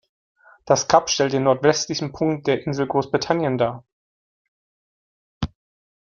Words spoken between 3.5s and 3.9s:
dar.